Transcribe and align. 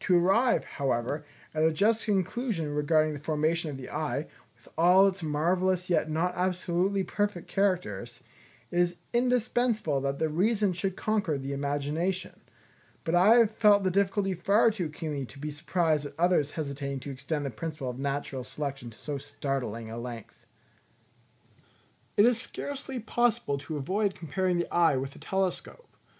To 0.00 0.18
arrive, 0.18 0.64
however, 0.64 1.24
at 1.54 1.62
a 1.62 1.72
just 1.72 2.04
conclusion 2.06 2.74
regarding 2.74 3.12
the 3.14 3.20
formation 3.20 3.70
of 3.70 3.76
the 3.76 3.88
eye, 3.88 4.26
with 4.56 4.66
all 4.76 5.06
its 5.06 5.22
marvellous 5.22 5.88
yet 5.88 6.10
not 6.10 6.32
absolutely 6.34 7.04
perfect 7.04 7.46
characters, 7.46 8.20
it 8.72 8.80
is 8.80 8.96
indispensable 9.12 10.00
that 10.00 10.18
the 10.18 10.28
reason 10.28 10.72
should 10.72 10.96
conquer 10.96 11.38
the 11.38 11.52
imagination; 11.52 12.40
but 13.04 13.14
I 13.14 13.36
have 13.36 13.52
felt 13.52 13.84
the 13.84 13.92
difficulty 13.92 14.34
far 14.34 14.72
to 14.72 14.88
keenly 14.88 15.24
to 15.26 15.38
be 15.38 15.52
surprised 15.52 16.04
at 16.04 16.18
others 16.18 16.50
hesitating 16.50 16.98
to 17.06 17.10
extend 17.12 17.46
the 17.46 17.50
principle 17.50 17.90
of 17.90 17.98
natural 18.00 18.42
selection 18.42 18.90
to 18.90 18.98
so 18.98 19.18
startling 19.18 19.88
a 19.88 19.96
length. 19.98 20.48
It 22.16 22.26
is 22.26 22.40
scarcely 22.42 22.98
possible 22.98 23.56
to 23.58 23.76
avoid 23.76 24.16
comparing 24.16 24.58
the 24.58 24.74
eye 24.74 24.96
with 24.96 25.14
a 25.14 25.20
telescope. 25.20 25.96